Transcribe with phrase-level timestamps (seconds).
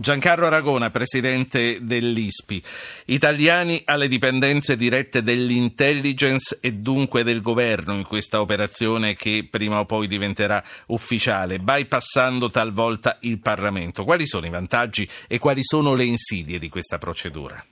[0.00, 2.62] Giancarlo Aragona, presidente dell'ISPI.
[3.08, 9.84] Italiani alle dipendenze dirette dell'intelligence e dunque del governo in questa operazione che prima o
[9.84, 14.04] poi diventerà ufficiale, bypassando talvolta il Parlamento.
[14.04, 17.62] Quali sono i vantaggi e quali sono le insidie di questa procedura?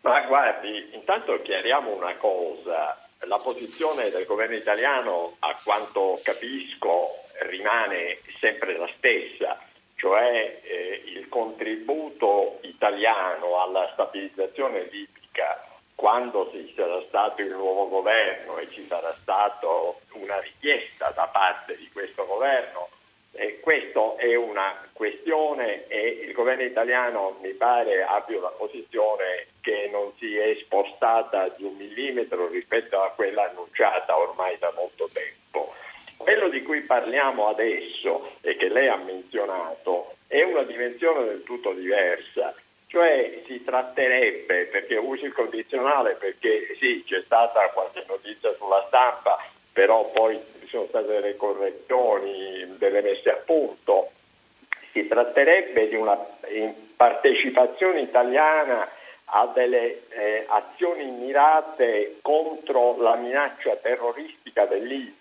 [0.00, 2.98] Ma guardi, intanto chiariamo una cosa.
[3.28, 7.10] La posizione del governo italiano, a quanto capisco,
[7.48, 9.56] rimane sempre la stessa
[10.00, 15.62] cioè eh, il contributo italiano alla stabilizzazione libica
[15.94, 19.66] quando ci sarà stato il nuovo governo e ci sarà stata
[20.12, 22.88] una richiesta da parte di questo governo,
[23.32, 29.90] eh, questa è una questione e il governo italiano mi pare abbia una posizione che
[29.92, 35.69] non si è spostata di un millimetro rispetto a quella annunciata ormai da molto tempo.
[36.22, 41.72] Quello di cui parliamo adesso e che lei ha menzionato è una dimensione del tutto
[41.72, 42.54] diversa,
[42.88, 49.38] cioè si tratterebbe, perché uso il condizionale perché sì, c'è stata qualche notizia sulla stampa,
[49.72, 54.10] però poi ci sono state delle correzioni, delle messe a punto,
[54.92, 56.18] si tratterebbe di una
[56.96, 58.86] partecipazione italiana
[59.24, 65.19] a delle eh, azioni mirate contro la minaccia terroristica dell'ISIS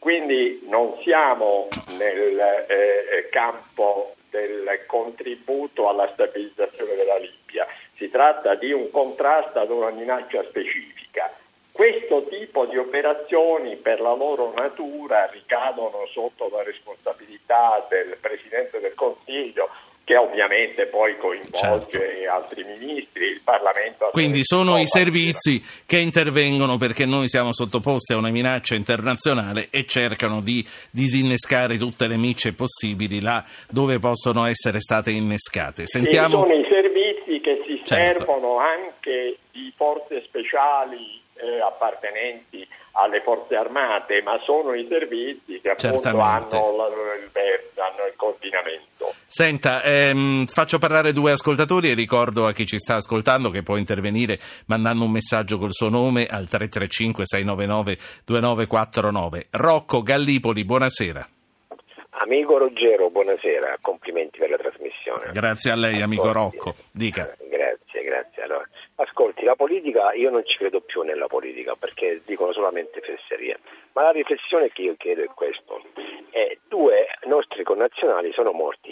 [0.00, 8.72] quindi non siamo nel eh, campo del contributo alla stabilizzazione della Libia, si tratta di
[8.72, 11.30] un contrasto ad una minaccia specifica.
[11.70, 18.94] Questo tipo di operazioni per la loro natura ricadono sotto la responsabilità del Presidente del
[18.94, 19.68] Consiglio
[20.04, 22.32] che ovviamente poi coinvolge certo.
[22.32, 24.08] altri ministri, il Parlamento.
[24.10, 29.86] Quindi sono i servizi che intervengono perché noi siamo sottoposti a una minaccia internazionale e
[29.86, 35.86] cercano di disinnescare tutte le micce possibili là dove possono essere state innescate.
[35.86, 36.38] Sentiamo...
[36.38, 38.18] sono i servizi che si certo.
[38.18, 45.70] servono anche di forze speciali eh, appartenenti alle forze armate, ma sono i servizi che
[45.70, 47.30] appunto hanno il,
[47.76, 48.89] hanno il coordinamento.
[49.26, 53.76] Senta, ehm, faccio parlare due ascoltatori e ricordo a chi ci sta ascoltando che può
[53.76, 59.46] intervenire mandando un messaggio col suo nome al 335 699 2949.
[59.50, 61.28] Rocco Gallipoli, buonasera.
[62.22, 65.30] Amico Ruggero, buonasera, complimenti per la trasmissione.
[65.32, 66.74] Grazie a lei, amico Rocco.
[66.92, 67.34] Dica.
[67.48, 68.42] Grazie, grazie.
[68.42, 73.58] Allora, ascolti, la politica, io non ci credo più nella politica perché dicono solamente fesserie,
[73.92, 75.82] ma la riflessione che io chiedo è questo.
[76.30, 78.89] Eh, due nostri connazionali sono morti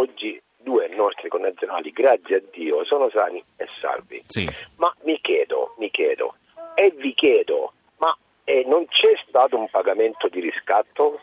[0.00, 4.18] oggi due nostri connazionali, grazie a Dio, sono sani e salvi.
[4.26, 4.48] Sì.
[4.76, 6.36] Ma mi chiedo, mi chiedo,
[6.74, 11.20] e vi chiedo, ma eh, non c'è stato un pagamento di riscatto?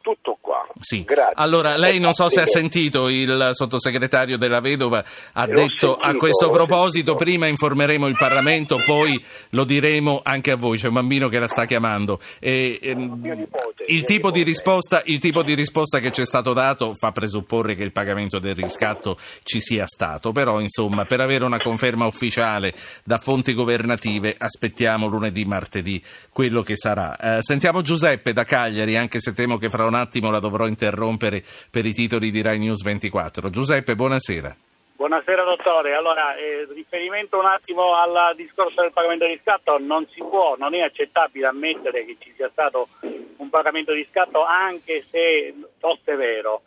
[0.00, 0.66] Tutto qua.
[0.80, 1.04] Sì.
[1.34, 6.08] Allora, lei non so se ha sentito il sottosegretario della Vedova ha L'ho detto sentito,
[6.08, 10.94] a questo proposito prima informeremo il Parlamento, poi lo diremo anche a voi, c'è un
[10.94, 12.18] bambino che la sta chiamando.
[12.38, 13.46] E, ehm,
[13.88, 17.82] il, tipo risposta, il, tipo di risposta, che ci è stato dato fa presupporre che
[17.82, 22.72] il pagamento del riscatto ci sia stato, però insomma per avere una conferma ufficiale
[23.04, 26.02] da fonti governative aspettiamo lunedì, martedì
[26.32, 27.16] quello che sarà.
[27.18, 31.42] Eh, sentiamo Giuseppe da Cagliari, anche se temo che fra un attimo la dovrò interrompere
[31.70, 33.50] per i titoli di Rai News 24.
[33.50, 34.56] Giuseppe, buonasera.
[35.00, 40.18] Buonasera dottore, allora eh, riferimento un attimo al discorso del pagamento di scatto, non si
[40.18, 45.54] può, non è accettabile ammettere che ci sia stato un pagamento di scatto anche se
[45.78, 46.60] fosse vero.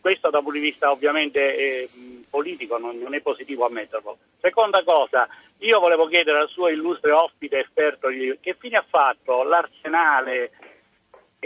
[0.00, 1.90] Questo da un punto di vista ovviamente eh,
[2.30, 4.16] politico non, non, è positivo ammetterlo.
[4.40, 5.28] Seconda cosa,
[5.58, 8.08] io volevo chiedere al suo illustre ospite esperto
[8.40, 10.50] che fine ha fatto l'arsenale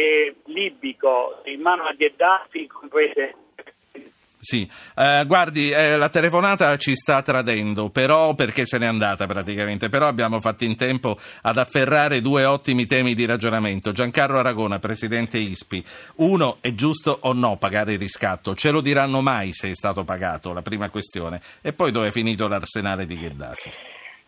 [0.00, 3.34] e libico in mano a Gheddafi, comprese
[4.42, 4.66] sì,
[4.96, 10.06] eh, guardi, eh, la telefonata ci sta tradendo, però perché se n'è andata praticamente, però
[10.06, 13.92] abbiamo fatto in tempo ad afferrare due ottimi temi di ragionamento.
[13.92, 15.84] Giancarlo Aragona, presidente ISPI,
[16.16, 18.54] uno, è giusto o no pagare il riscatto?
[18.54, 22.10] Ce lo diranno mai se è stato pagato, la prima questione, e poi dove è
[22.10, 23.70] finito l'arsenale di Gheddafi?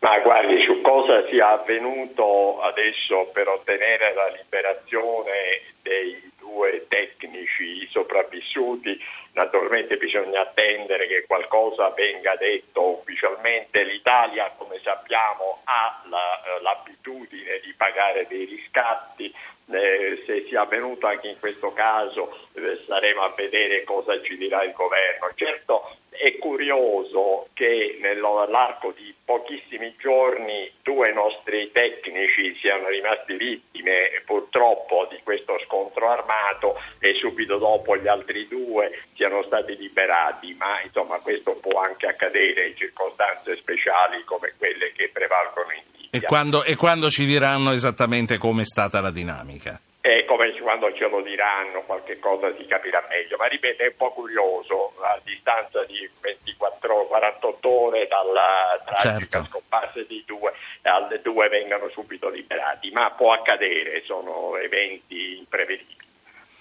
[0.02, 8.98] Ma guardi, su cosa sia avvenuto adesso per ottenere la liberazione dei due tecnici sopravvissuti,
[9.34, 13.84] naturalmente bisogna attendere che qualcosa venga detto ufficialmente.
[13.84, 19.32] L'Italia, come sappiamo, ha la, eh, l'abitudine di pagare dei riscatti.
[19.70, 24.64] Eh, se sia avvenuto anche in questo caso eh, staremo a vedere cosa ci dirà
[24.64, 25.30] il governo.
[25.36, 35.08] Certo è curioso che nell'arco di pochissimi giorni due nostri tecnici siano rimasti vittime purtroppo
[35.10, 41.18] di questo scontro armato e subito dopo gli altri due siano stati liberati, ma insomma
[41.18, 46.18] questo può anche accadere in circostanze speciali come quelle che prevalgono in Libia.
[46.18, 49.80] E quando, e quando ci diranno esattamente come è stata la dinamica?
[50.04, 53.96] E come quando ce lo diranno qualche cosa si capirà meglio, ma ripeto è un
[53.96, 59.48] po' curioso, a distanza di 24, 48 ore dalla tragica certo.
[59.48, 60.52] scomparsa di due,
[60.82, 66.02] alle due vengano subito liberati, ma può accadere, sono eventi imprevedibili.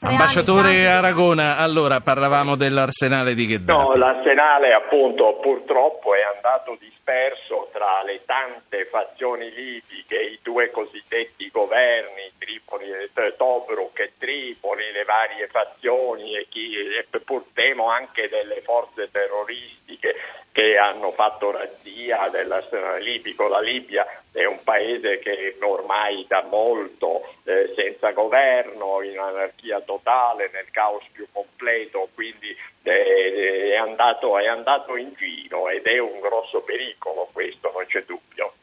[0.03, 3.88] Ambasciatore Aragona, allora parlavamo dell'arsenale di Gheddafi.
[3.88, 11.51] No, l'arsenale appunto purtroppo è andato disperso tra le tante fazioni libiche, i due cosiddetti
[11.51, 12.92] governi, Tripoli,
[13.38, 20.15] Tobruk e Tripoli, le varie fazioni e, chi, e pur temo anche delle forze terroristiche
[20.51, 23.48] che hanno fatto razzia dell'arsenale libico.
[23.48, 30.50] La Libia è un paese che ormai da molto eh, senza governo, in anarchia totale,
[30.51, 36.19] nel caos più completo, quindi eh, è, andato, è andato in giro ed è un
[36.19, 38.53] grosso pericolo questo, non c'è dubbio.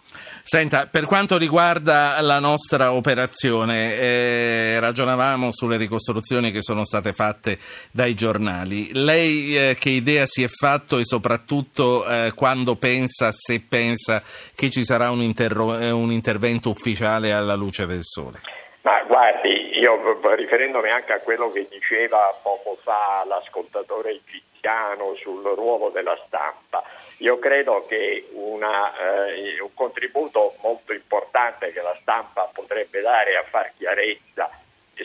[0.43, 7.59] Senta, per quanto riguarda la nostra operazione, eh, ragionavamo sulle ricostruzioni che sono state fatte
[7.91, 8.91] dai giornali.
[8.93, 14.23] Lei eh, che idea si è fatto e soprattutto eh, quando pensa, se pensa
[14.55, 18.41] che ci sarà un, interro- eh, un intervento ufficiale alla luce del sole?
[18.83, 25.91] Ma guardi, io riferendomi anche a quello che diceva poco fa l'ascoltatore egiziano sul ruolo
[25.91, 26.83] della stampa,
[27.19, 33.45] io credo che una, eh, un contributo molto importante che la stampa potrebbe dare a
[33.45, 34.51] far chiarezza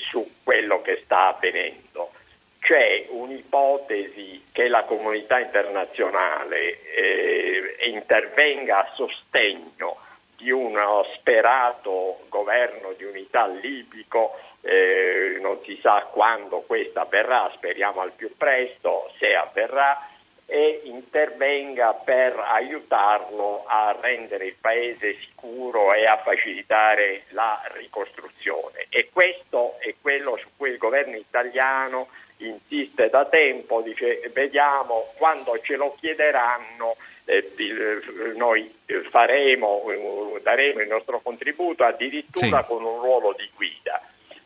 [0.09, 2.11] su quello che sta avvenendo.
[2.59, 9.97] C'è un'ipotesi che la comunità internazionale eh, intervenga a sostegno
[10.43, 18.01] di uno sperato governo di unità libico, eh, non si sa quando questo avverrà, speriamo
[18.01, 20.09] al più presto, se avverrà,
[20.45, 28.87] e intervenga per aiutarlo a rendere il paese sicuro e a facilitare la ricostruzione.
[28.89, 35.59] E questo è quello su cui il governo italiano insiste da tempo, dice vediamo quando
[35.61, 36.95] ce lo chiederanno
[37.25, 38.73] eh, noi
[39.09, 42.67] faremo, daremo il nostro contributo addirittura sì.
[42.67, 44.01] con un ruolo di guida.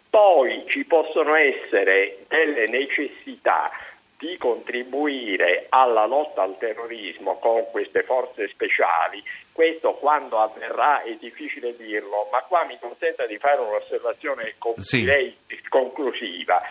[0.09, 3.71] Poi ci possono essere delle necessità
[4.17, 11.75] di contribuire alla lotta al terrorismo con queste forze speciali, questo quando avverrà è difficile
[11.75, 15.01] dirlo, ma qua mi consenta di fare un'osservazione sì.
[15.01, 15.37] direi
[15.69, 16.61] conclusiva.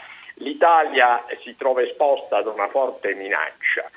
[0.41, 3.91] L'Italia si trova esposta ad una forte minaccia,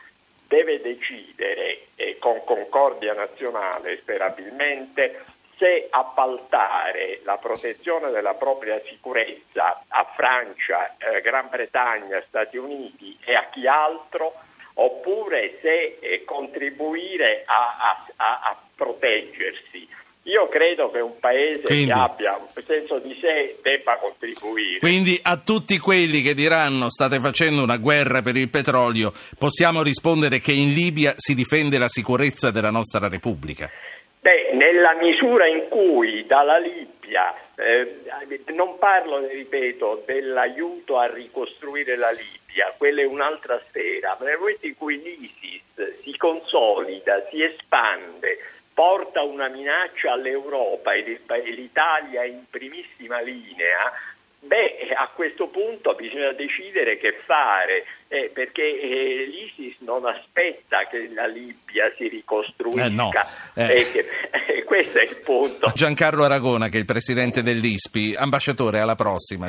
[0.47, 5.25] deve decidere eh, con concordia nazionale sperabilmente
[5.59, 13.33] se appaltare la protezione della propria sicurezza a Francia, eh, Gran Bretagna, Stati Uniti e
[13.33, 14.33] a chi altro,
[14.75, 19.87] oppure se eh, contribuire a, a, a, proteggersi.
[20.23, 22.39] Io credo che un paese quindi, che abbia
[22.69, 24.77] senso di sé debba contribuire.
[24.79, 30.39] Quindi a tutti quelli che diranno state facendo una guerra per il petrolio, possiamo rispondere
[30.39, 33.69] che in Libia si difende la sicurezza della nostra Repubblica.
[34.21, 38.01] Beh, nella misura in cui dalla Libia, eh,
[38.53, 44.67] non parlo, ripeto, dell'aiuto a ricostruire la Libia, quella è un'altra sfera, ma nel momento
[44.67, 48.39] in cui l'ISIS si consolida, si espande,
[48.79, 51.19] porta una minaccia all'Europa e
[51.51, 53.91] l'Italia in primissima linea,
[54.41, 61.11] Beh, a questo punto bisogna decidere che fare, eh, perché eh, l'ISIS non aspetta che
[61.13, 62.85] la Libia si ricostruisca.
[62.85, 63.11] Eh no,
[63.55, 63.85] eh.
[63.91, 65.71] che, questo è il punto.
[65.75, 69.47] Giancarlo Aragona, che è il presidente dell'ISPI, ambasciatore, alla prossima.